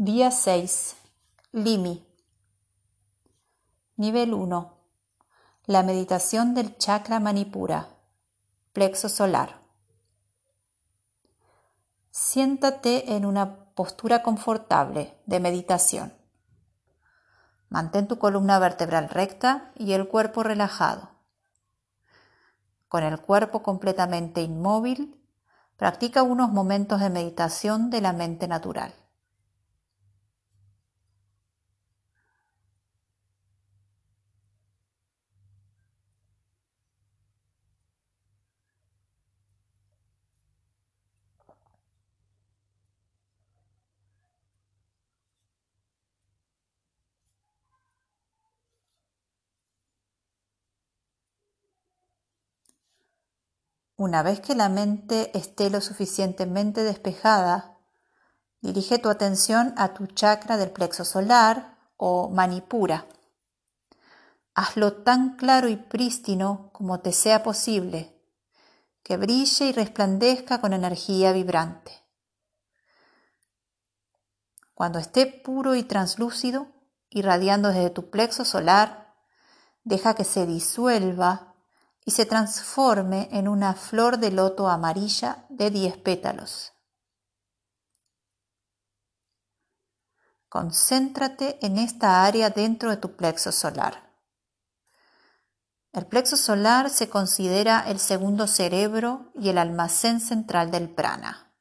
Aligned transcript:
Día 0.00 0.30
6. 0.30 0.94
Limi. 1.50 2.06
Nivel 3.96 4.32
1. 4.32 4.78
La 5.66 5.82
meditación 5.82 6.54
del 6.54 6.78
chakra 6.78 7.18
manipura. 7.18 7.88
Plexo 8.72 9.08
solar. 9.08 9.60
Siéntate 12.12 13.16
en 13.16 13.26
una 13.26 13.74
postura 13.74 14.22
confortable 14.22 15.18
de 15.26 15.40
meditación. 15.40 16.14
Mantén 17.68 18.06
tu 18.06 18.20
columna 18.20 18.60
vertebral 18.60 19.08
recta 19.08 19.72
y 19.74 19.94
el 19.94 20.06
cuerpo 20.06 20.44
relajado. 20.44 21.10
Con 22.86 23.02
el 23.02 23.20
cuerpo 23.20 23.64
completamente 23.64 24.42
inmóvil, 24.42 25.20
practica 25.76 26.22
unos 26.22 26.52
momentos 26.52 27.00
de 27.00 27.10
meditación 27.10 27.90
de 27.90 28.00
la 28.00 28.12
mente 28.12 28.46
natural. 28.46 28.94
Una 53.98 54.22
vez 54.22 54.38
que 54.38 54.54
la 54.54 54.68
mente 54.68 55.36
esté 55.36 55.70
lo 55.70 55.80
suficientemente 55.80 56.84
despejada, 56.84 57.80
dirige 58.60 59.00
tu 59.00 59.08
atención 59.08 59.74
a 59.76 59.92
tu 59.92 60.06
chakra 60.06 60.56
del 60.56 60.70
plexo 60.70 61.04
solar 61.04 61.76
o 61.96 62.28
manipura. 62.28 63.08
Hazlo 64.54 65.02
tan 65.02 65.34
claro 65.34 65.66
y 65.66 65.74
prístino 65.74 66.70
como 66.72 67.00
te 67.00 67.10
sea 67.10 67.42
posible, 67.42 68.16
que 69.02 69.16
brille 69.16 69.66
y 69.66 69.72
resplandezca 69.72 70.60
con 70.60 70.74
energía 70.74 71.32
vibrante. 71.32 71.90
Cuando 74.74 75.00
esté 75.00 75.26
puro 75.26 75.74
y 75.74 75.82
translúcido, 75.82 76.68
irradiando 77.10 77.70
desde 77.70 77.90
tu 77.90 78.10
plexo 78.10 78.44
solar, 78.44 79.16
deja 79.82 80.14
que 80.14 80.22
se 80.22 80.46
disuelva 80.46 81.47
y 82.08 82.10
se 82.10 82.24
transforme 82.24 83.28
en 83.32 83.48
una 83.48 83.74
flor 83.74 84.16
de 84.16 84.30
loto 84.30 84.66
amarilla 84.66 85.44
de 85.50 85.70
10 85.70 85.98
pétalos. 85.98 86.72
Concéntrate 90.48 91.58
en 91.60 91.76
esta 91.76 92.24
área 92.24 92.48
dentro 92.48 92.88
de 92.88 92.96
tu 92.96 93.14
plexo 93.14 93.52
solar. 93.52 94.10
El 95.92 96.06
plexo 96.06 96.38
solar 96.38 96.88
se 96.88 97.10
considera 97.10 97.84
el 97.86 97.98
segundo 97.98 98.46
cerebro 98.46 99.30
y 99.34 99.50
el 99.50 99.58
almacén 99.58 100.22
central 100.22 100.70
del 100.70 100.88
prana. 100.88 101.52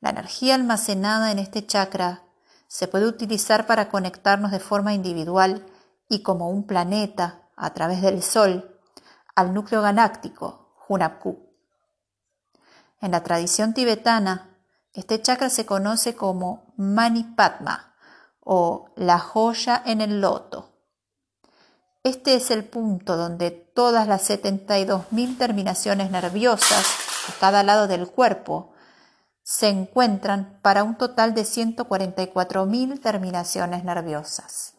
La 0.00 0.10
energía 0.10 0.56
almacenada 0.56 1.30
en 1.30 1.38
este 1.38 1.64
chakra 1.64 2.24
se 2.66 2.88
puede 2.88 3.06
utilizar 3.06 3.68
para 3.68 3.90
conectarnos 3.90 4.50
de 4.50 4.58
forma 4.58 4.92
individual 4.92 5.64
y 6.08 6.24
como 6.24 6.50
un 6.50 6.66
planeta 6.66 7.48
a 7.54 7.74
través 7.74 8.02
del 8.02 8.20
Sol 8.20 8.72
al 9.34 9.52
núcleo 9.54 9.82
galáctico, 9.82 10.74
Hunapku. 10.88 11.50
En 13.00 13.10
la 13.10 13.22
tradición 13.22 13.74
tibetana, 13.74 14.56
este 14.92 15.20
chakra 15.20 15.50
se 15.50 15.66
conoce 15.66 16.14
como 16.14 16.72
Manipatma 16.76 17.94
o 18.40 18.90
la 18.96 19.18
joya 19.18 19.82
en 19.84 20.00
el 20.00 20.20
loto. 20.20 20.70
Este 22.02 22.34
es 22.34 22.50
el 22.50 22.64
punto 22.64 23.16
donde 23.16 23.50
todas 23.50 24.06
las 24.06 24.28
72.000 24.28 25.38
terminaciones 25.38 26.10
nerviosas 26.10 26.86
a 27.28 27.40
cada 27.40 27.62
lado 27.62 27.88
del 27.88 28.06
cuerpo 28.08 28.74
se 29.42 29.68
encuentran 29.68 30.58
para 30.62 30.84
un 30.84 30.96
total 30.96 31.34
de 31.34 31.42
144.000 31.42 33.00
terminaciones 33.00 33.84
nerviosas. 33.84 34.73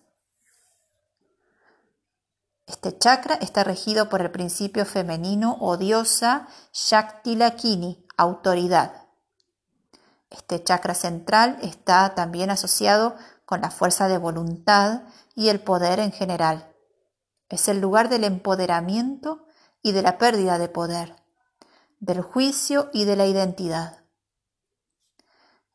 Este 2.67 2.97
chakra 2.97 3.35
está 3.35 3.63
regido 3.63 4.09
por 4.09 4.21
el 4.21 4.31
principio 4.31 4.85
femenino 4.85 5.57
o 5.59 5.77
diosa 5.77 6.47
Shakti 6.73 7.35
Lakini, 7.35 8.03
autoridad. 8.17 9.05
Este 10.31 10.63
chakra 10.63 10.95
central 10.95 11.59
está 11.61 12.15
también 12.15 12.49
asociado 12.49 13.15
con 13.45 13.61
la 13.61 13.69
fuerza 13.69 14.07
de 14.07 14.17
voluntad 14.17 15.03
y 15.35 15.49
el 15.49 15.59
poder 15.59 15.99
en 15.99 16.11
general. 16.11 16.73
Es 17.49 17.67
el 17.67 17.79
lugar 17.79 18.09
del 18.09 18.23
empoderamiento 18.23 19.45
y 19.83 19.91
de 19.91 20.01
la 20.01 20.17
pérdida 20.17 20.57
de 20.57 20.67
poder, 20.67 21.15
del 21.99 22.21
juicio 22.21 22.89
y 22.91 23.05
de 23.05 23.15
la 23.15 23.27
identidad. 23.27 23.99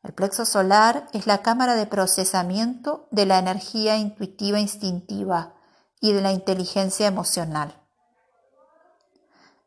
El 0.03 0.13
plexo 0.13 0.45
solar 0.45 1.07
es 1.13 1.25
la 1.25 1.41
cámara 1.41 1.75
de 1.75 1.85
procesamiento 1.85 3.07
de 3.11 3.25
la 3.25 3.39
energía 3.39 3.95
intuitiva 3.95 4.59
instintiva 4.59 5.53
y 6.01 6.11
de 6.11 6.21
la 6.21 6.31
inteligencia 6.33 7.07
emocional. 7.07 7.73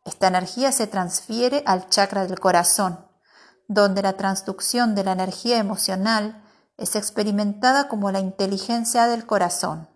Esta 0.05 0.27
energía 0.27 0.73
se 0.73 0.87
transfiere 0.87 1.63
al 1.65 1.89
chakra 1.89 2.27
del 2.27 2.39
corazón, 2.39 3.09
donde 3.69 4.03
la 4.03 4.19
transducción 4.19 4.95
de 4.95 5.05
la 5.05 5.13
energía 5.13 5.57
emocional 5.59 6.45
es 6.77 6.97
experimentada 6.97 7.89
como 7.89 8.11
la 8.11 8.19
inteligencia 8.19 9.07
del 9.07 9.25
corazón. 9.25 9.89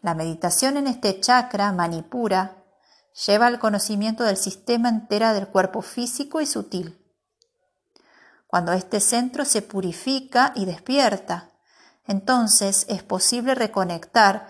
La 0.00 0.14
meditación 0.14 0.76
en 0.76 0.86
este 0.86 1.20
chakra, 1.20 1.72
manipura, 1.72 2.64
lleva 3.26 3.48
al 3.48 3.58
conocimiento 3.58 4.22
del 4.22 4.36
sistema 4.36 4.88
entera 4.88 5.32
del 5.32 5.48
cuerpo 5.48 5.82
físico 5.82 6.40
y 6.40 6.46
sutil. 6.46 7.04
Cuando 8.46 8.72
este 8.72 9.00
centro 9.00 9.44
se 9.44 9.60
purifica 9.60 10.52
y 10.54 10.64
despierta, 10.64 11.50
entonces 12.08 12.86
es 12.88 13.04
posible 13.04 13.54
reconectar 13.54 14.48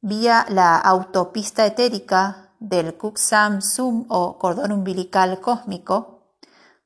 vía 0.00 0.46
la 0.48 0.78
autopista 0.78 1.66
etérica 1.66 2.52
del 2.60 2.96
Kuksam 2.96 3.62
Sum 3.62 4.04
o 4.08 4.38
cordón 4.38 4.70
umbilical 4.70 5.40
cósmico 5.40 6.36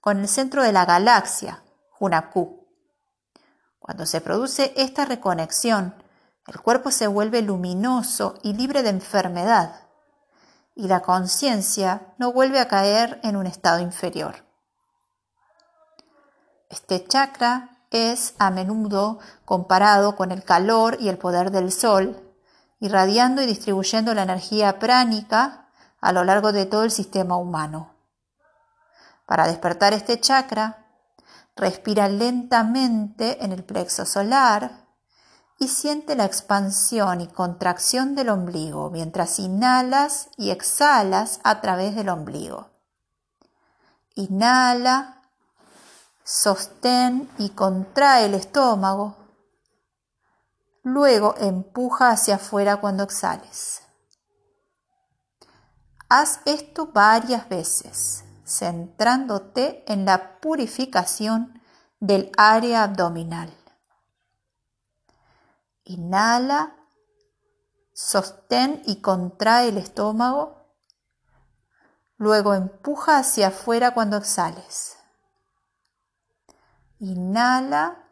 con 0.00 0.20
el 0.20 0.28
centro 0.28 0.62
de 0.62 0.72
la 0.72 0.84
galaxia, 0.86 1.64
Hunaku. 1.98 2.64
Cuando 3.80 4.06
se 4.06 4.20
produce 4.20 4.72
esta 4.76 5.04
reconexión, 5.04 5.94
el 6.46 6.60
cuerpo 6.60 6.90
se 6.90 7.06
vuelve 7.06 7.42
luminoso 7.42 8.38
y 8.42 8.54
libre 8.54 8.82
de 8.82 8.90
enfermedad, 8.90 9.80
y 10.76 10.88
la 10.88 11.00
conciencia 11.00 12.14
no 12.18 12.32
vuelve 12.32 12.60
a 12.60 12.68
caer 12.68 13.20
en 13.22 13.36
un 13.36 13.46
estado 13.46 13.80
inferior. 13.80 14.44
Este 16.68 17.04
chakra 17.04 17.73
es 17.94 18.34
a 18.38 18.50
menudo 18.50 19.20
comparado 19.44 20.16
con 20.16 20.32
el 20.32 20.44
calor 20.44 20.96
y 21.00 21.08
el 21.08 21.16
poder 21.16 21.50
del 21.50 21.70
sol, 21.72 22.20
irradiando 22.80 23.40
y 23.40 23.46
distribuyendo 23.46 24.12
la 24.14 24.24
energía 24.24 24.78
pránica 24.78 25.68
a 26.00 26.12
lo 26.12 26.24
largo 26.24 26.52
de 26.52 26.66
todo 26.66 26.84
el 26.84 26.90
sistema 26.90 27.36
humano. 27.36 27.94
Para 29.26 29.46
despertar 29.46 29.92
este 29.94 30.20
chakra, 30.20 30.86
respira 31.56 32.08
lentamente 32.08 33.44
en 33.44 33.52
el 33.52 33.64
plexo 33.64 34.04
solar 34.04 34.84
y 35.58 35.68
siente 35.68 36.16
la 36.16 36.24
expansión 36.24 37.20
y 37.20 37.28
contracción 37.28 38.14
del 38.14 38.28
ombligo 38.28 38.90
mientras 38.90 39.38
inhalas 39.38 40.28
y 40.36 40.50
exhalas 40.50 41.40
a 41.44 41.60
través 41.60 41.94
del 41.94 42.08
ombligo. 42.08 42.70
Inhala 44.14 45.13
Sostén 46.26 47.30
y 47.36 47.50
contrae 47.50 48.24
el 48.24 48.34
estómago. 48.34 49.14
Luego 50.82 51.34
empuja 51.36 52.08
hacia 52.08 52.36
afuera 52.36 52.78
cuando 52.78 53.02
exhales. 53.02 53.82
Haz 56.08 56.40
esto 56.46 56.86
varias 56.86 57.46
veces, 57.50 58.24
centrándote 58.46 59.84
en 59.86 60.06
la 60.06 60.40
purificación 60.40 61.60
del 62.00 62.32
área 62.38 62.84
abdominal. 62.84 63.52
Inhala, 65.84 66.74
sostén 67.92 68.82
y 68.86 69.02
contrae 69.02 69.68
el 69.68 69.76
estómago. 69.76 70.56
Luego 72.16 72.54
empuja 72.54 73.18
hacia 73.18 73.48
afuera 73.48 73.92
cuando 73.92 74.16
exhales. 74.16 74.96
Inhala, 77.04 78.08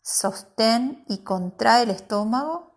sostén 0.00 1.04
y 1.06 1.18
contrae 1.18 1.82
el 1.82 1.90
estómago. 1.90 2.72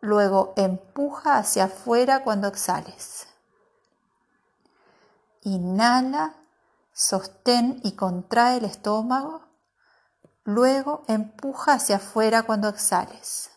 Luego 0.00 0.54
empuja 0.56 1.36
hacia 1.36 1.64
afuera 1.64 2.22
cuando 2.22 2.46
exhales. 2.46 3.26
Inhala, 5.42 6.36
sostén 6.92 7.80
y 7.82 7.96
contrae 7.96 8.58
el 8.58 8.66
estómago, 8.66 9.48
luego 10.44 11.02
empuja 11.08 11.72
hacia 11.72 11.96
afuera 11.96 12.44
cuando 12.44 12.68
exhales. 12.68 13.50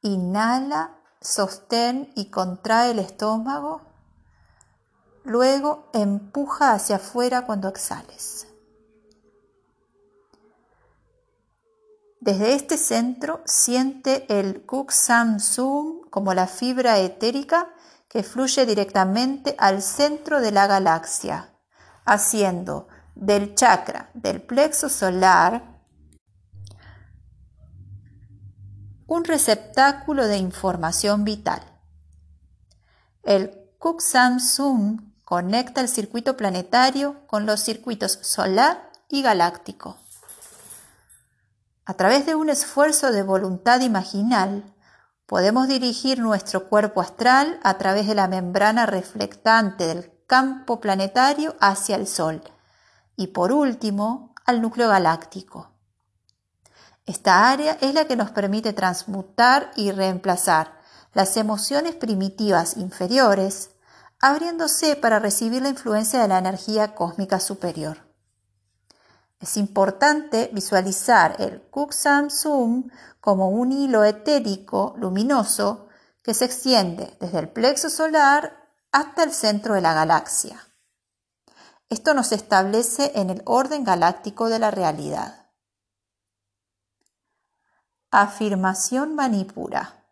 Inhala, 0.00 0.96
sostén 1.20 2.10
y 2.16 2.30
contrae 2.30 2.92
el 2.92 2.98
estómago, 2.98 3.91
luego 5.24 5.88
empuja 5.92 6.72
hacia 6.72 6.96
afuera 6.96 7.46
cuando 7.46 7.68
exhales. 7.68 8.46
Desde 12.20 12.54
este 12.54 12.76
centro 12.76 13.42
siente 13.44 14.26
el 14.28 14.64
Kuk 14.64 14.92
Sam 14.92 15.40
Sum 15.40 16.02
como 16.10 16.34
la 16.34 16.46
fibra 16.46 16.98
etérica 16.98 17.74
que 18.08 18.22
fluye 18.22 18.66
directamente 18.66 19.56
al 19.58 19.82
centro 19.82 20.40
de 20.40 20.52
la 20.52 20.66
galaxia, 20.66 21.54
haciendo 22.04 22.86
del 23.14 23.54
chakra 23.54 24.10
del 24.14 24.42
plexo 24.42 24.88
solar 24.88 25.72
un 29.06 29.24
receptáculo 29.24 30.26
de 30.26 30.38
información 30.38 31.24
vital. 31.24 31.60
El 33.22 33.62
Kuk-Sam-Sum 33.78 35.11
conecta 35.32 35.80
el 35.80 35.88
circuito 35.88 36.36
planetario 36.36 37.26
con 37.26 37.46
los 37.46 37.60
circuitos 37.60 38.18
solar 38.20 38.90
y 39.08 39.22
galáctico. 39.22 39.96
A 41.86 41.94
través 41.94 42.26
de 42.26 42.34
un 42.34 42.50
esfuerzo 42.50 43.10
de 43.12 43.22
voluntad 43.22 43.80
imaginal, 43.80 44.62
Podemos 45.24 45.66
dirigir 45.66 46.18
nuestro 46.18 46.68
cuerpo 46.68 47.00
astral 47.00 47.58
a 47.62 47.78
través 47.78 48.06
de 48.06 48.14
la 48.14 48.28
membrana 48.28 48.84
reflectante 48.84 49.86
del 49.86 50.12
campo 50.26 50.78
planetario 50.78 51.56
hacia 51.58 51.96
el 51.96 52.06
Sol 52.06 52.42
y 53.16 53.28
por 53.28 53.50
último 53.50 54.34
al 54.44 54.60
núcleo 54.60 54.90
galáctico. 54.90 55.70
Esta 57.06 57.50
área 57.50 57.78
es 57.80 57.94
la 57.94 58.04
que 58.04 58.16
nos 58.16 58.30
permite 58.30 58.74
transmutar 58.74 59.70
y 59.74 59.92
reemplazar 59.92 60.78
las 61.14 61.38
emociones 61.38 61.94
primitivas 61.94 62.76
inferiores, 62.76 63.70
abriéndose 64.22 64.94
para 64.94 65.18
recibir 65.18 65.62
la 65.62 65.68
influencia 65.70 66.22
de 66.22 66.28
la 66.28 66.38
energía 66.38 66.94
cósmica 66.94 67.40
superior. 67.40 67.98
Es 69.40 69.56
importante 69.56 70.48
visualizar 70.52 71.34
el 71.40 71.60
Kuksam 71.60 72.30
Sum 72.30 72.88
como 73.20 73.48
un 73.48 73.72
hilo 73.72 74.04
etérico 74.04 74.94
luminoso 74.96 75.88
que 76.22 76.34
se 76.34 76.44
extiende 76.44 77.16
desde 77.20 77.40
el 77.40 77.48
plexo 77.48 77.90
solar 77.90 78.70
hasta 78.92 79.24
el 79.24 79.32
centro 79.32 79.74
de 79.74 79.80
la 79.80 79.92
galaxia. 79.92 80.68
Esto 81.90 82.14
nos 82.14 82.30
establece 82.30 83.10
en 83.16 83.28
el 83.28 83.42
orden 83.44 83.82
galáctico 83.82 84.48
de 84.48 84.60
la 84.60 84.70
realidad. 84.70 85.50
Afirmación 88.12 89.16
manipura. 89.16 90.04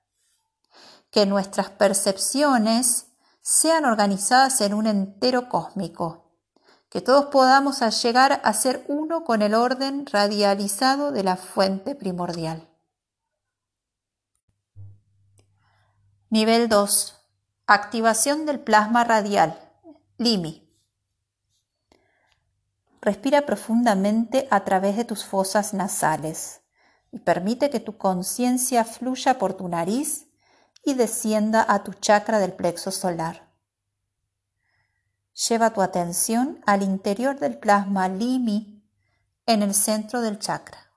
Que 1.13 1.27
nuestras 1.27 1.71
percepciones 1.71 3.07
sean 3.53 3.85
organizadas 3.85 4.61
en 4.61 4.75
un 4.75 4.87
entero 4.87 5.49
cósmico 5.49 6.31
que 6.89 7.01
todos 7.01 7.27
podamos 7.27 7.81
llegar 8.01 8.41
a 8.45 8.53
ser 8.53 8.85
uno 8.87 9.25
con 9.25 9.43
el 9.43 9.55
orden 9.55 10.07
radializado 10.07 11.11
de 11.11 11.25
la 11.25 11.37
fuente 11.37 11.97
primordial. 11.97 12.69
Nivel 16.29 16.69
2. 16.69 17.17
Activación 17.67 18.47
del 18.47 18.61
plasma 18.61 19.03
radial. 19.03 19.59
LIMI. 20.19 20.73
Respira 23.01 23.47
profundamente 23.47 24.47
a 24.53 24.63
través 24.63 24.97
de 24.97 25.05
tus 25.05 25.25
fosas 25.25 25.75
nasales 25.75 26.61
y 27.11 27.19
permite 27.19 27.69
que 27.69 27.81
tu 27.81 27.99
conciencia 27.99 28.85
fluya 28.85 29.39
por 29.39 29.55
tu 29.55 29.67
nariz 29.67 30.30
y 30.83 30.95
descienda 30.95 31.65
a 31.69 31.83
tu 31.85 31.93
chakra 31.93 32.39
del 32.39 32.53
plexo 32.53 32.91
solar. 32.91 33.51
Lleva 35.49 35.71
tu 35.71 35.83
atención 35.83 36.61
al 36.67 36.83
interior 36.83 37.39
del 37.39 37.59
plasma 37.59 38.09
Limi 38.09 38.85
en 39.47 39.63
el 39.63 39.75
centro 39.75 40.21
del 40.21 40.39
chakra. 40.39 40.91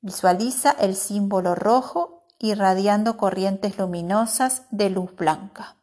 Visualiza 0.00 0.70
el 0.72 0.96
símbolo 0.96 1.54
rojo 1.54 2.24
irradiando 2.38 3.16
corrientes 3.16 3.76
luminosas 3.78 4.62
de 4.70 4.90
luz 4.90 5.14
blanca. 5.14 5.76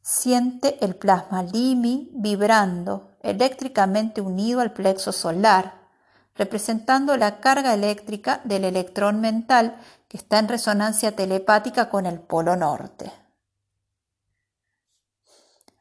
Siente 0.00 0.84
el 0.84 0.94
plasma 0.94 1.42
Limi 1.42 2.12
vibrando 2.14 3.10
eléctricamente 3.22 4.20
unido 4.20 4.60
al 4.60 4.72
plexo 4.72 5.10
solar, 5.10 5.85
representando 6.36 7.16
la 7.16 7.40
carga 7.40 7.74
eléctrica 7.74 8.40
del 8.44 8.64
electrón 8.64 9.20
mental 9.20 9.78
que 10.08 10.16
está 10.16 10.38
en 10.38 10.48
resonancia 10.48 11.16
telepática 11.16 11.90
con 11.90 12.06
el 12.06 12.20
polo 12.20 12.56
norte. 12.56 13.12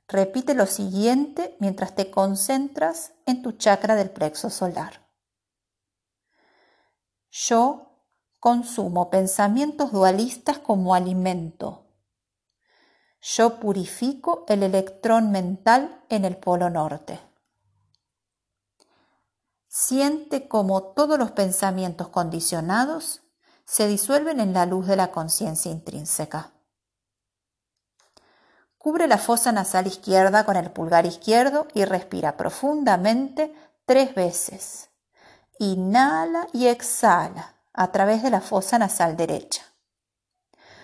Repite 0.07 0.53
lo 0.53 0.65
siguiente 0.65 1.55
mientras 1.59 1.95
te 1.95 2.11
concentras 2.11 3.13
en 3.25 3.41
tu 3.41 3.53
chakra 3.53 3.95
del 3.95 4.11
plexo 4.11 4.49
solar. 4.49 5.05
Yo 7.31 8.03
consumo 8.39 9.09
pensamientos 9.09 9.91
dualistas 9.91 10.59
como 10.59 10.93
alimento. 10.93 11.87
Yo 13.19 13.59
purifico 13.59 14.45
el 14.47 14.61
electrón 14.61 15.31
mental 15.31 16.03
en 16.09 16.25
el 16.25 16.37
polo 16.37 16.69
norte. 16.69 17.19
Siente 19.77 20.47
como 20.47 20.93
todos 20.93 21.19
los 21.19 21.31
pensamientos 21.31 22.07
condicionados 22.07 23.23
se 23.65 23.89
disuelven 23.89 24.39
en 24.39 24.53
la 24.53 24.65
luz 24.65 24.87
de 24.87 24.95
la 24.95 25.11
conciencia 25.11 25.69
intrínseca. 25.69 26.53
Cubre 28.77 29.05
la 29.09 29.17
fosa 29.17 29.51
nasal 29.51 29.87
izquierda 29.87 30.45
con 30.45 30.55
el 30.55 30.71
pulgar 30.71 31.05
izquierdo 31.05 31.67
y 31.73 31.83
respira 31.83 32.37
profundamente 32.37 33.53
tres 33.85 34.15
veces. 34.15 34.91
Inhala 35.59 36.47
y 36.53 36.67
exhala 36.67 37.55
a 37.73 37.91
través 37.91 38.23
de 38.23 38.29
la 38.29 38.39
fosa 38.39 38.79
nasal 38.79 39.17
derecha. 39.17 39.61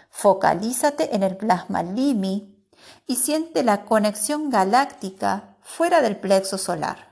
Focalízate 0.10 1.16
en 1.16 1.24
el 1.24 1.38
plasma 1.38 1.82
limi 1.82 2.68
y 3.08 3.16
siente 3.16 3.64
la 3.64 3.86
conexión 3.86 4.50
galáctica 4.50 5.56
fuera 5.62 6.02
del 6.02 6.18
plexo 6.18 6.58
solar. 6.58 7.11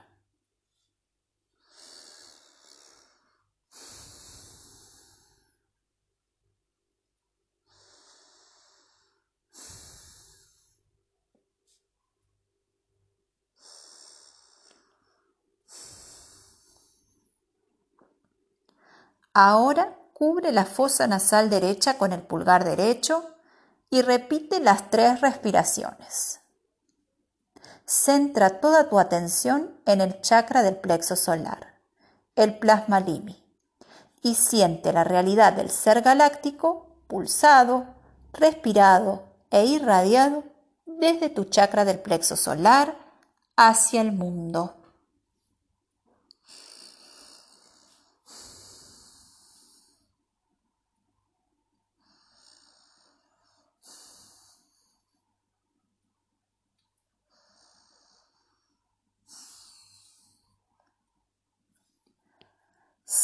Ahora 19.42 19.96
cubre 20.12 20.52
la 20.52 20.66
fosa 20.66 21.06
nasal 21.06 21.48
derecha 21.48 21.96
con 21.96 22.12
el 22.12 22.20
pulgar 22.20 22.62
derecho 22.62 23.24
y 23.88 24.02
repite 24.02 24.60
las 24.60 24.90
tres 24.90 25.22
respiraciones. 25.22 26.40
Centra 27.86 28.60
toda 28.60 28.90
tu 28.90 28.98
atención 28.98 29.80
en 29.86 30.02
el 30.02 30.20
chakra 30.20 30.62
del 30.62 30.76
plexo 30.76 31.16
solar, 31.16 31.78
el 32.36 32.58
plasma 32.58 33.00
limi, 33.00 33.42
y 34.20 34.34
siente 34.34 34.92
la 34.92 35.04
realidad 35.04 35.54
del 35.54 35.70
ser 35.70 36.02
galáctico 36.02 36.88
pulsado, 37.06 37.86
respirado 38.34 39.22
e 39.50 39.64
irradiado 39.64 40.44
desde 40.84 41.30
tu 41.30 41.44
chakra 41.44 41.86
del 41.86 41.98
plexo 41.98 42.36
solar 42.36 42.94
hacia 43.56 44.02
el 44.02 44.12
mundo. 44.12 44.79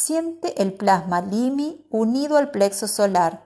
Siente 0.07 0.61
el 0.61 0.71
plasma 0.71 1.19
Limi 1.19 1.85
unido 1.89 2.37
al 2.37 2.49
plexo 2.49 2.87
solar, 2.87 3.43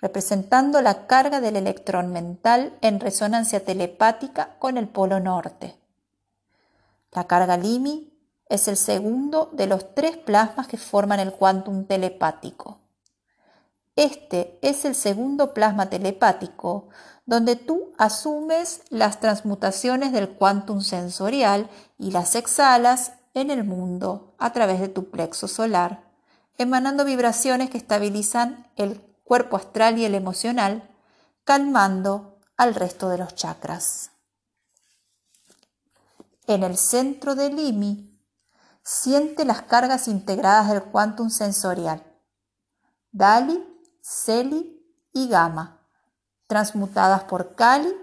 representando 0.00 0.80
la 0.80 1.06
carga 1.06 1.42
del 1.42 1.54
electrón 1.54 2.14
mental 2.14 2.78
en 2.80 2.98
resonancia 2.98 3.62
telepática 3.62 4.56
con 4.58 4.78
el 4.78 4.88
polo 4.88 5.20
norte. 5.20 5.78
La 7.12 7.26
carga 7.26 7.58
Limi 7.58 8.10
es 8.48 8.68
el 8.68 8.78
segundo 8.78 9.50
de 9.52 9.66
los 9.66 9.94
tres 9.94 10.16
plasmas 10.16 10.66
que 10.66 10.78
forman 10.78 11.20
el 11.20 11.34
quantum 11.34 11.84
telepático. 11.84 12.80
Este 13.94 14.58
es 14.62 14.86
el 14.86 14.94
segundo 14.94 15.52
plasma 15.52 15.90
telepático 15.90 16.88
donde 17.26 17.56
tú 17.56 17.92
asumes 17.98 18.80
las 18.88 19.20
transmutaciones 19.20 20.12
del 20.12 20.30
quantum 20.30 20.80
sensorial 20.80 21.68
y 21.98 22.12
las 22.12 22.34
exhalas 22.34 23.12
en 23.38 23.50
el 23.50 23.64
mundo 23.64 24.34
a 24.38 24.52
través 24.52 24.80
de 24.80 24.88
tu 24.88 25.10
plexo 25.10 25.48
solar, 25.48 26.02
emanando 26.56 27.04
vibraciones 27.04 27.70
que 27.70 27.78
estabilizan 27.78 28.70
el 28.76 29.00
cuerpo 29.24 29.56
astral 29.56 29.98
y 29.98 30.04
el 30.04 30.14
emocional, 30.14 30.88
calmando 31.44 32.38
al 32.56 32.74
resto 32.74 33.08
de 33.08 33.18
los 33.18 33.34
chakras. 33.34 34.10
En 36.46 36.64
el 36.64 36.76
centro 36.76 37.34
del 37.34 37.58
IMI, 37.58 38.18
siente 38.82 39.44
las 39.44 39.62
cargas 39.62 40.08
integradas 40.08 40.70
del 40.70 40.82
quantum 40.82 41.30
sensorial, 41.30 42.02
DALI, 43.12 43.62
CELI 44.02 44.82
y 45.12 45.28
GAMA, 45.28 45.78
transmutadas 46.46 47.24
por 47.24 47.54
Kali 47.54 47.94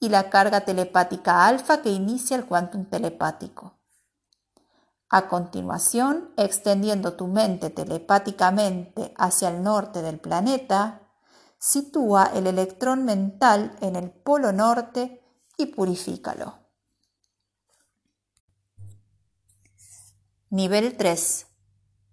y 0.00 0.08
la 0.08 0.28
carga 0.28 0.62
telepática 0.62 1.46
alfa 1.46 1.80
que 1.82 1.90
inicia 1.90 2.36
el 2.36 2.44
quantum 2.44 2.84
telepático. 2.84 3.78
A 5.16 5.28
continuación, 5.28 6.32
extendiendo 6.36 7.12
tu 7.12 7.28
mente 7.28 7.70
telepáticamente 7.70 9.14
hacia 9.16 9.48
el 9.48 9.62
norte 9.62 10.02
del 10.02 10.18
planeta, 10.18 11.02
sitúa 11.56 12.32
el 12.34 12.48
electrón 12.48 13.04
mental 13.04 13.76
en 13.80 13.94
el 13.94 14.10
polo 14.10 14.50
norte 14.50 15.22
y 15.56 15.66
purifícalo. 15.66 16.58
Nivel 20.50 20.96
3. 20.96 21.46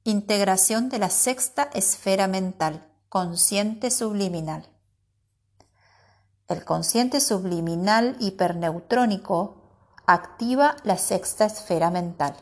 Integración 0.04 0.90
de 0.90 1.00
la 1.00 1.10
sexta 1.10 1.72
esfera 1.74 2.28
mental, 2.28 2.88
consciente 3.10 3.90
subliminal. 3.90 4.70
El 6.48 6.64
consciente 6.64 7.20
subliminal 7.20 8.16
hiperneutrónico 8.20 9.72
activa 10.06 10.76
la 10.84 11.00
sexta 11.00 11.46
esfera 11.46 11.90
mental. 11.90 12.36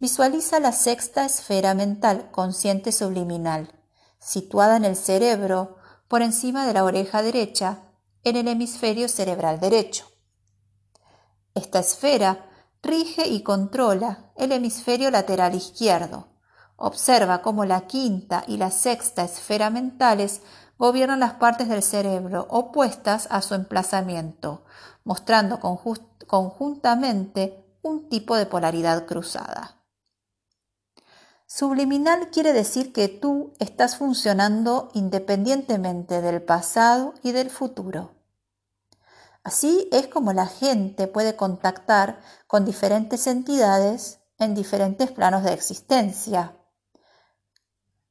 Visualiza 0.00 0.60
la 0.60 0.70
sexta 0.70 1.24
esfera 1.24 1.74
mental 1.74 2.30
consciente 2.30 2.92
subliminal, 2.92 3.74
situada 4.20 4.76
en 4.76 4.84
el 4.84 4.94
cerebro 4.94 5.78
por 6.06 6.22
encima 6.22 6.68
de 6.68 6.72
la 6.72 6.84
oreja 6.84 7.20
derecha, 7.20 7.82
en 8.22 8.36
el 8.36 8.46
hemisferio 8.46 9.08
cerebral 9.08 9.58
derecho. 9.58 10.06
Esta 11.54 11.80
esfera 11.80 12.46
rige 12.80 13.26
y 13.26 13.42
controla 13.42 14.30
el 14.36 14.52
hemisferio 14.52 15.10
lateral 15.10 15.56
izquierdo. 15.56 16.28
Observa 16.76 17.42
cómo 17.42 17.64
la 17.64 17.88
quinta 17.88 18.44
y 18.46 18.56
la 18.56 18.70
sexta 18.70 19.24
esfera 19.24 19.68
mentales 19.68 20.42
gobiernan 20.78 21.18
las 21.18 21.34
partes 21.34 21.68
del 21.68 21.82
cerebro 21.82 22.46
opuestas 22.50 23.26
a 23.30 23.42
su 23.42 23.56
emplazamiento, 23.56 24.64
mostrando 25.02 25.58
conjuntamente 25.58 27.66
un 27.82 28.08
tipo 28.08 28.36
de 28.36 28.46
polaridad 28.46 29.04
cruzada. 29.04 29.74
Subliminal 31.50 32.28
quiere 32.28 32.52
decir 32.52 32.92
que 32.92 33.08
tú 33.08 33.54
estás 33.58 33.96
funcionando 33.96 34.90
independientemente 34.92 36.20
del 36.20 36.42
pasado 36.42 37.14
y 37.22 37.32
del 37.32 37.48
futuro. 37.48 38.12
Así 39.44 39.88
es 39.90 40.08
como 40.08 40.34
la 40.34 40.46
gente 40.46 41.06
puede 41.06 41.36
contactar 41.36 42.20
con 42.46 42.66
diferentes 42.66 43.26
entidades 43.26 44.20
en 44.38 44.54
diferentes 44.54 45.10
planos 45.10 45.42
de 45.42 45.54
existencia. 45.54 46.54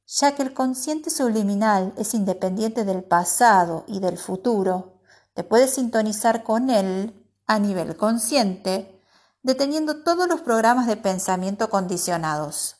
Ya 0.08 0.34
que 0.34 0.42
el 0.42 0.52
consciente 0.52 1.08
subliminal 1.08 1.94
es 1.96 2.14
independiente 2.14 2.84
del 2.84 3.04
pasado 3.04 3.84
y 3.86 4.00
del 4.00 4.18
futuro, 4.18 4.98
te 5.34 5.44
puedes 5.44 5.74
sintonizar 5.74 6.42
con 6.42 6.70
él 6.70 7.24
a 7.46 7.60
nivel 7.60 7.96
consciente, 7.96 9.00
deteniendo 9.44 10.02
todos 10.02 10.26
los 10.26 10.40
programas 10.40 10.88
de 10.88 10.96
pensamiento 10.96 11.70
condicionados. 11.70 12.77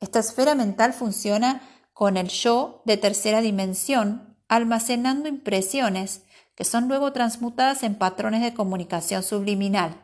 Esta 0.00 0.18
esfera 0.18 0.54
mental 0.54 0.92
funciona 0.92 1.62
con 1.92 2.16
el 2.16 2.28
yo 2.28 2.82
de 2.84 2.96
tercera 2.96 3.40
dimensión, 3.40 4.36
almacenando 4.48 5.28
impresiones 5.28 6.22
que 6.54 6.64
son 6.64 6.88
luego 6.88 7.12
transmutadas 7.12 7.82
en 7.82 7.96
patrones 7.96 8.42
de 8.42 8.54
comunicación 8.54 9.22
subliminal. 9.22 10.02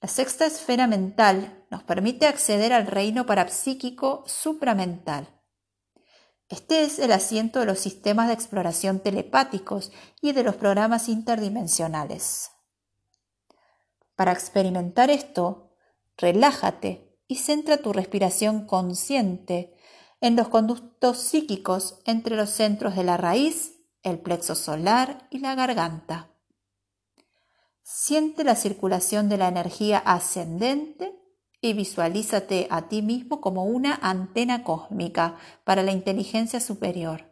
La 0.00 0.08
sexta 0.08 0.46
esfera 0.46 0.88
mental 0.88 1.64
nos 1.70 1.84
permite 1.84 2.26
acceder 2.26 2.72
al 2.72 2.88
reino 2.88 3.24
parapsíquico 3.26 4.24
supramental. 4.26 5.28
Este 6.48 6.82
es 6.82 6.98
el 6.98 7.12
asiento 7.12 7.60
de 7.60 7.66
los 7.66 7.78
sistemas 7.78 8.26
de 8.26 8.34
exploración 8.34 9.00
telepáticos 9.00 9.92
y 10.20 10.32
de 10.32 10.42
los 10.42 10.56
programas 10.56 11.08
interdimensionales. 11.08 12.50
Para 14.16 14.32
experimentar 14.32 15.08
esto, 15.10 15.70
relájate 16.16 17.11
y 17.32 17.36
centra 17.36 17.78
tu 17.78 17.94
respiración 17.94 18.66
consciente 18.66 19.72
en 20.20 20.36
los 20.36 20.48
conductos 20.48 21.16
psíquicos 21.16 21.98
entre 22.04 22.36
los 22.36 22.50
centros 22.50 22.94
de 22.94 23.04
la 23.04 23.16
raíz, 23.16 23.78
el 24.02 24.18
plexo 24.18 24.54
solar 24.54 25.28
y 25.30 25.38
la 25.38 25.54
garganta. 25.54 26.30
Siente 27.82 28.44
la 28.44 28.54
circulación 28.54 29.30
de 29.30 29.38
la 29.38 29.48
energía 29.48 29.96
ascendente 29.96 31.18
y 31.62 31.72
visualízate 31.72 32.66
a 32.68 32.88
ti 32.88 33.00
mismo 33.00 33.40
como 33.40 33.64
una 33.64 33.94
antena 34.02 34.62
cósmica 34.62 35.38
para 35.64 35.82
la 35.82 35.92
inteligencia 35.92 36.60
superior. 36.60 37.31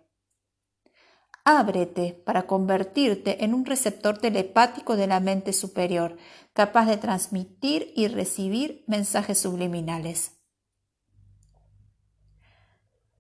Ábrete 1.59 2.23
para 2.25 2.47
convertirte 2.47 3.45
en 3.45 3.54
un 3.54 3.66
receptor 3.66 4.19
telepático 4.19 4.95
de 4.95 5.09
la 5.09 5.19
mente 5.19 5.52
superior, 5.52 6.16
capaz 6.52 6.87
de 6.87 6.97
transmitir 6.97 7.92
y 7.97 8.07
recibir 8.07 8.85
mensajes 8.87 9.40
subliminales. 9.40 10.40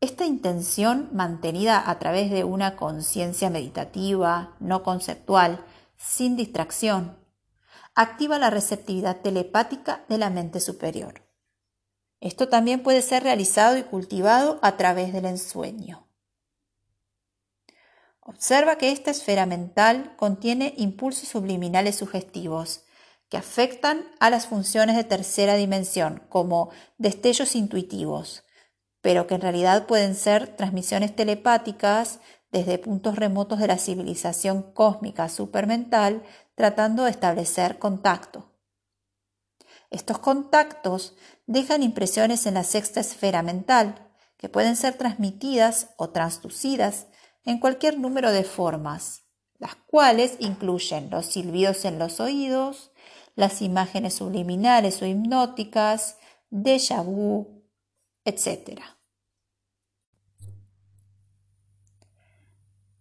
Esta 0.00 0.26
intención, 0.26 1.10
mantenida 1.12 1.90
a 1.90 1.98
través 1.98 2.30
de 2.30 2.44
una 2.44 2.76
conciencia 2.76 3.50
meditativa, 3.50 4.54
no 4.60 4.84
conceptual, 4.84 5.64
sin 5.96 6.36
distracción, 6.36 7.18
activa 7.96 8.38
la 8.38 8.50
receptividad 8.50 9.22
telepática 9.22 10.04
de 10.08 10.18
la 10.18 10.30
mente 10.30 10.60
superior. 10.60 11.28
Esto 12.20 12.48
también 12.48 12.84
puede 12.84 13.02
ser 13.02 13.24
realizado 13.24 13.76
y 13.76 13.82
cultivado 13.82 14.60
a 14.62 14.76
través 14.76 15.12
del 15.12 15.24
ensueño. 15.24 16.09
Observa 18.22 18.76
que 18.76 18.92
esta 18.92 19.10
esfera 19.10 19.46
mental 19.46 20.14
contiene 20.16 20.74
impulsos 20.76 21.28
subliminales 21.28 21.96
sugestivos 21.96 22.84
que 23.30 23.36
afectan 23.36 24.04
a 24.18 24.28
las 24.28 24.46
funciones 24.46 24.96
de 24.96 25.04
tercera 25.04 25.54
dimensión, 25.54 26.22
como 26.28 26.70
destellos 26.98 27.54
intuitivos, 27.54 28.44
pero 29.00 29.26
que 29.26 29.36
en 29.36 29.40
realidad 29.40 29.86
pueden 29.86 30.14
ser 30.14 30.56
transmisiones 30.56 31.14
telepáticas 31.14 32.18
desde 32.50 32.78
puntos 32.78 33.16
remotos 33.16 33.60
de 33.60 33.68
la 33.68 33.78
civilización 33.78 34.72
cósmica 34.72 35.28
supermental, 35.28 36.24
tratando 36.56 37.04
de 37.04 37.10
establecer 37.10 37.78
contacto. 37.78 38.50
Estos 39.90 40.18
contactos 40.18 41.14
dejan 41.46 41.82
impresiones 41.82 42.46
en 42.46 42.54
la 42.54 42.64
sexta 42.64 43.00
esfera 43.00 43.42
mental, 43.42 44.10
que 44.36 44.48
pueden 44.48 44.76
ser 44.76 44.94
transmitidas 44.94 45.90
o 45.96 46.10
transducidas 46.10 47.06
en 47.44 47.58
cualquier 47.58 47.98
número 47.98 48.32
de 48.32 48.44
formas, 48.44 49.24
las 49.58 49.74
cuales 49.74 50.36
incluyen 50.40 51.10
los 51.10 51.26
silbidos 51.26 51.84
en 51.84 51.98
los 51.98 52.20
oídos, 52.20 52.92
las 53.34 53.62
imágenes 53.62 54.14
subliminales 54.14 55.00
o 55.02 55.06
hipnóticas, 55.06 56.18
déjà 56.50 57.02
vu, 57.02 57.64
etc. 58.24 58.80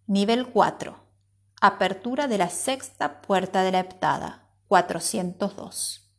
Nivel 0.06 0.48
4. 0.48 0.96
Apertura 1.60 2.26
de 2.26 2.38
la 2.38 2.48
sexta 2.48 3.20
puerta 3.20 3.62
de 3.62 3.72
la 3.72 3.80
heptada, 3.80 4.48
402. 4.68 6.10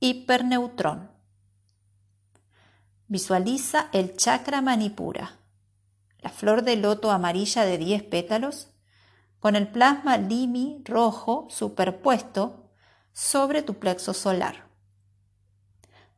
Hiperneutrón. 0.00 1.10
Visualiza 3.06 3.88
el 3.92 4.16
chakra 4.16 4.60
manipura 4.60 5.39
la 6.22 6.30
flor 6.30 6.62
de 6.62 6.76
loto 6.76 7.10
amarilla 7.10 7.64
de 7.64 7.78
10 7.78 8.04
pétalos, 8.04 8.68
con 9.38 9.56
el 9.56 9.68
plasma 9.68 10.18
limi 10.18 10.82
rojo 10.84 11.46
superpuesto 11.50 12.70
sobre 13.12 13.62
tu 13.62 13.78
plexo 13.78 14.12
solar. 14.14 14.68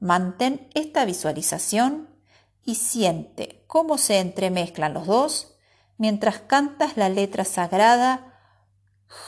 Mantén 0.01 0.69
esta 0.75 1.05
visualización 1.05 2.09
y 2.65 2.75
siente 2.75 3.65
cómo 3.67 3.99
se 3.99 4.19
entremezclan 4.19 4.95
los 4.95 5.07
dos 5.07 5.57
mientras 5.99 6.41
cantas 6.41 6.97
la 6.97 7.09
letra 7.09 7.45
sagrada 7.45 8.41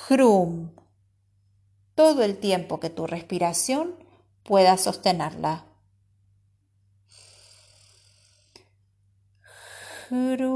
Hrum 0.08 0.74
todo 1.94 2.24
el 2.24 2.38
tiempo 2.38 2.80
que 2.80 2.90
tu 2.90 3.06
respiración 3.06 3.94
pueda 4.42 4.76
sostenerla. 4.76 5.66
Guru 10.10 10.52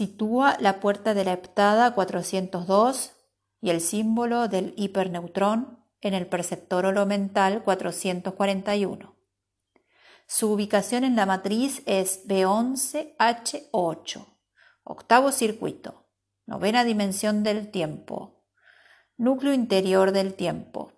Sitúa 0.00 0.56
la 0.60 0.80
puerta 0.80 1.12
de 1.12 1.26
la 1.26 1.34
heptada 1.34 1.92
402 1.92 3.12
y 3.60 3.68
el 3.68 3.82
símbolo 3.82 4.48
del 4.48 4.72
hiperneutrón 4.78 5.84
en 6.00 6.14
el 6.14 6.26
perceptor 6.26 6.86
holomental 6.86 7.62
441. 7.62 9.14
Su 10.26 10.52
ubicación 10.52 11.04
en 11.04 11.16
la 11.16 11.26
matriz 11.26 11.82
es 11.84 12.26
B11H8, 12.26 14.24
octavo 14.84 15.32
circuito, 15.32 16.06
novena 16.46 16.82
dimensión 16.84 17.42
del 17.42 17.70
tiempo, 17.70 18.46
núcleo 19.18 19.52
interior 19.52 20.12
del 20.12 20.32
tiempo. 20.32 20.94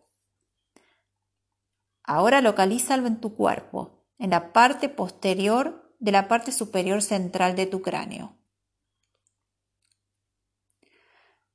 Ahora 2.04 2.40
localízalo 2.40 3.08
en 3.08 3.20
tu 3.20 3.34
cuerpo, 3.34 4.06
en 4.20 4.30
la 4.30 4.52
parte 4.52 4.88
posterior 4.88 5.92
de 5.98 6.12
la 6.12 6.28
parte 6.28 6.52
superior 6.52 7.02
central 7.02 7.56
de 7.56 7.66
tu 7.66 7.82
cráneo. 7.82 8.38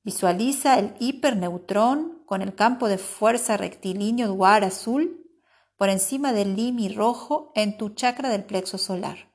Visualiza 0.07 0.79
el 0.79 0.95
hiperneutrón 0.99 2.23
con 2.25 2.41
el 2.41 2.55
campo 2.55 2.87
de 2.87 2.97
fuerza 2.97 3.57
rectilíneo 3.57 4.29
dual 4.29 4.63
azul 4.63 5.29
por 5.75 5.89
encima 5.89 6.31
del 6.31 6.55
limi 6.55 6.87
rojo 6.87 7.51
en 7.55 7.77
tu 7.77 7.89
chakra 7.89 8.29
del 8.29 8.45
plexo 8.45 8.77
solar. 8.77 9.33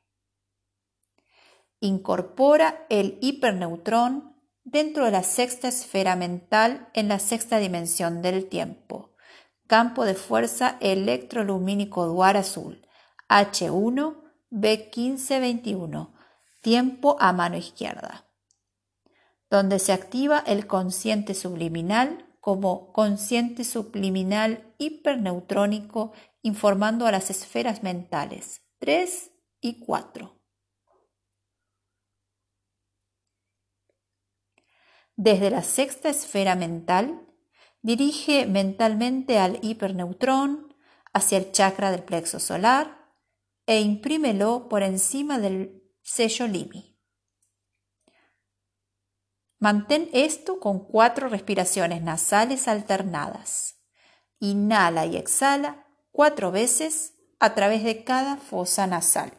Incorpora 1.81 2.87
el 2.89 3.19
hiperneutrón 3.21 4.35
dentro 4.65 5.05
de 5.05 5.11
la 5.11 5.23
sexta 5.25 5.69
esfera 5.69 6.17
mental 6.17 6.89
en 6.95 7.09
la 7.09 7.19
sexta 7.19 7.59
dimensión 7.59 8.23
del 8.23 8.49
tiempo. 8.49 9.13
Campo 9.67 10.07
de 10.07 10.15
fuerza 10.15 10.79
electrolumínico 10.81 12.07
dual 12.07 12.37
azul. 12.37 12.89
H1 13.29 14.17
B1521. 14.51 16.15
Tiempo 16.63 17.19
a 17.21 17.35
mano 17.35 17.59
izquierda 17.59 18.32
donde 19.53 19.79
se 19.79 19.93
activa 19.93 20.43
el 20.47 20.67
consciente 20.67 21.35
subliminal 21.35 22.27
como 22.41 22.91
consciente 22.91 23.65
subliminal 23.65 24.75
hiperneutrónico 24.79 26.15
informando 26.41 27.07
a 27.07 27.13
las 27.13 27.29
esferas 27.29 27.83
mentales 27.83 28.63
3 28.79 29.31
y 29.61 29.79
4. 29.81 30.41
Desde 35.17 35.51
la 35.51 35.63
sexta 35.63 36.09
esfera 36.09 36.55
mental, 36.57 37.21
dirige 37.83 38.47
mentalmente 38.47 39.39
al 39.39 39.59
hiperneutrón 39.61 40.75
hacia 41.13 41.37
el 41.37 41.53
chakra 41.53 41.91
del 41.91 42.05
plexo 42.05 42.41
solar 42.41 43.13
e 43.67 43.83
imprímelo 43.83 44.71
por 44.71 44.83
encima 44.83 45.39
del 45.39 45.85
sello 46.01 46.47
Limi. 46.47 46.92
Mantén 49.63 50.11
esto 50.13 50.59
con 50.59 50.81
cuatro 50.81 51.29
respiraciones 51.29 52.03
nasales 52.03 52.67
alternadas. 52.67 53.77
Inhala 54.41 55.07
y 55.07 55.17
exhala 55.17 55.87
cuatro 56.11 56.51
veces 56.51 57.15
a 57.39 57.55
través 57.55 57.85
de 57.85 58.03
cada 58.03 58.39
fosa 58.39 58.89
nasal. 58.89 59.39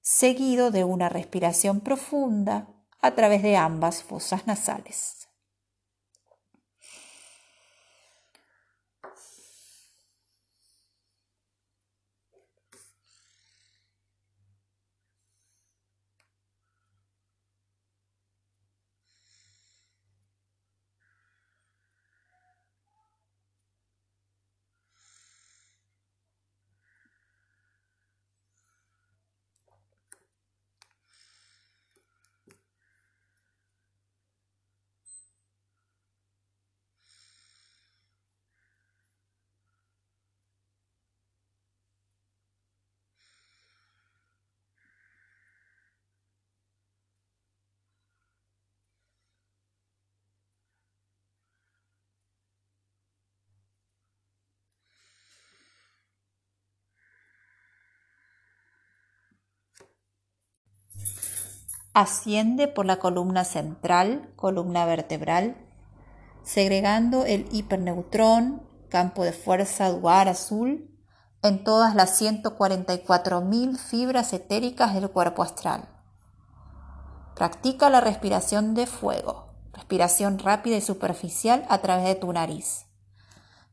Seguido 0.00 0.72
de 0.72 0.82
una 0.82 1.10
respiración 1.10 1.78
profunda 1.78 2.74
a 3.00 3.14
través 3.14 3.40
de 3.40 3.56
ambas 3.56 4.02
fosas 4.02 4.48
nasales. 4.48 5.21
Asciende 61.94 62.68
por 62.68 62.86
la 62.86 62.98
columna 62.98 63.44
central, 63.44 64.32
columna 64.36 64.86
vertebral, 64.86 65.56
segregando 66.42 67.26
el 67.26 67.46
hiperneutrón, 67.52 68.62
campo 68.88 69.24
de 69.24 69.32
fuerza 69.32 69.90
dual 69.90 70.28
azul, 70.28 70.88
en 71.42 71.64
todas 71.64 71.94
las 71.94 72.20
144.000 72.20 73.76
fibras 73.76 74.32
etéricas 74.32 74.94
del 74.94 75.10
cuerpo 75.10 75.42
astral. 75.42 75.88
Practica 77.34 77.90
la 77.90 78.00
respiración 78.00 78.74
de 78.74 78.86
fuego, 78.86 79.52
respiración 79.72 80.38
rápida 80.38 80.76
y 80.76 80.80
superficial 80.80 81.66
a 81.68 81.78
través 81.78 82.06
de 82.06 82.14
tu 82.14 82.32
nariz, 82.32 82.86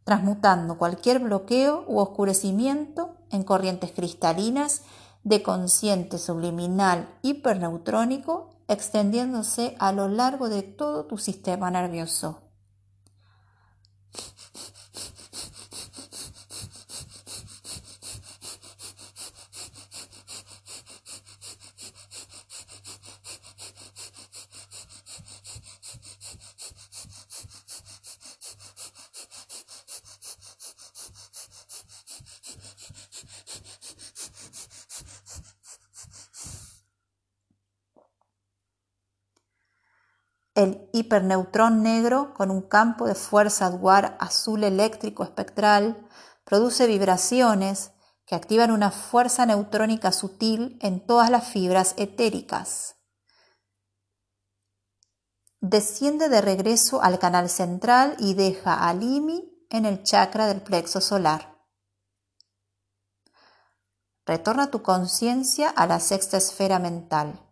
transmutando 0.04 0.78
cualquier 0.78 1.20
bloqueo 1.20 1.86
u 1.88 2.00
oscurecimiento 2.00 3.16
en 3.32 3.44
corrientes 3.44 3.92
cristalinas 3.92 4.82
de 5.24 5.44
consciente 5.44 6.18
subliminal 6.18 7.08
hiperneutrónico 7.22 8.50
extendiéndose 8.68 9.76
a 9.80 9.92
lo 9.92 10.08
largo 10.08 10.50
de 10.50 10.64
todo 10.64 11.06
tu 11.06 11.18
sistema 11.18 11.72
nervioso. 11.72 12.49
El 40.60 40.90
hiperneutrón 40.92 41.84
negro, 41.84 42.34
con 42.34 42.52
un 42.52 42.62
campo 42.62 43.08
de 43.08 43.16
fuerza 43.16 43.70
dual 43.70 44.18
azul 44.20 44.66
eléctrico 44.66 45.24
espectral, 45.24 46.06
produce 46.44 46.86
vibraciones 46.86 47.94
que 48.26 48.36
activan 48.36 48.72
una 48.72 48.92
fuerza 48.92 49.46
neutrónica 49.46 50.12
sutil 50.12 50.78
en 50.82 51.08
todas 51.08 51.30
las 51.30 51.48
fibras 51.48 51.94
etéricas. 51.96 52.98
Desciende 55.62 56.28
de 56.28 56.42
regreso 56.42 57.02
al 57.02 57.20
canal 57.20 57.50
central 57.50 58.18
y 58.20 58.34
deja 58.34 58.86
al 58.86 59.02
IMI 59.02 59.66
en 59.70 59.86
el 59.86 60.04
chakra 60.04 60.48
del 60.48 60.62
plexo 60.62 61.00
solar. 61.00 61.58
Retorna 64.26 64.72
tu 64.72 64.82
conciencia 64.82 65.70
a 65.70 65.88
la 65.88 66.02
sexta 66.02 66.36
esfera 66.36 66.80
mental. 66.80 67.49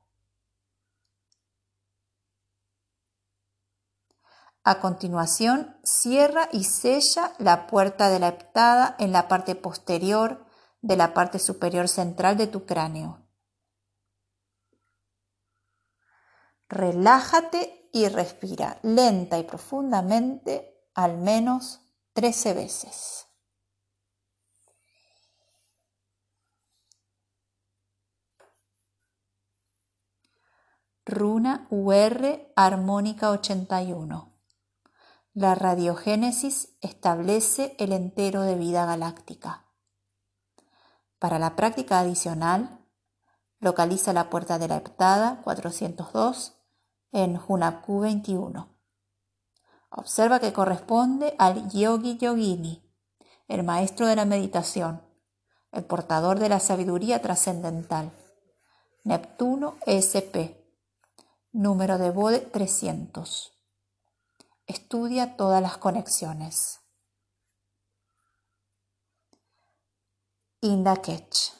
A 4.70 4.82
continuación, 4.82 5.80
cierra 5.82 6.50
y 6.52 6.66
sella 6.66 7.32
la 7.38 7.68
puerta 7.68 8.10
de 8.10 8.20
la 8.20 8.28
heptada 8.28 8.98
en 9.00 9.14
la 9.14 9.30
parte 9.30 9.56
posterior 9.56 10.46
de 10.82 10.98
la 10.98 11.14
parte 11.14 11.40
superior 11.40 11.88
central 11.88 12.36
de 12.36 12.48
tu 12.48 12.66
cráneo. 12.66 13.26
Relájate 16.68 17.90
y 17.94 18.10
respira 18.10 18.78
lenta 18.84 19.40
y 19.40 19.46
profundamente 19.46 20.86
al 20.94 21.18
menos 21.18 21.80
13 22.12 22.54
veces. 22.54 23.26
Runa 31.06 31.68
UR 31.70 32.52
armónica 32.58 33.30
81. 33.30 34.37
La 35.40 35.54
radiogénesis 35.54 36.76
establece 36.82 37.76
el 37.78 37.92
entero 37.92 38.42
de 38.42 38.56
vida 38.56 38.88
galáctica. 38.88 39.68
Para 41.20 41.38
la 41.38 41.56
práctica 41.56 42.00
adicional, 42.00 42.84
localiza 43.60 44.14
la 44.14 44.32
puerta 44.32 44.58
de 44.58 44.68
la 44.68 44.78
heptada 44.78 45.42
402 45.44 46.56
en 47.12 47.40
Hunapku 47.48 48.00
21. 48.00 48.80
Observa 49.92 50.40
que 50.40 50.54
corresponde 50.54 51.36
al 51.38 51.70
Yogi 51.70 52.18
Yogini, 52.18 52.92
el 53.48 53.62
maestro 53.62 54.08
de 54.08 54.16
la 54.16 54.26
meditación, 54.26 55.04
el 55.72 55.86
portador 55.86 56.40
de 56.40 56.50
la 56.50 56.60
sabiduría 56.60 57.22
trascendental. 57.22 58.12
Neptuno 59.04 59.76
SP 59.86 60.66
Número 61.52 62.00
de 62.00 62.10
Bode 62.10 62.40
300. 62.40 63.54
Estudia 64.68 65.38
todas 65.38 65.62
las 65.62 65.78
conexiones. 65.78 66.82
Inda 70.62 70.98
Ketch. 70.98 71.57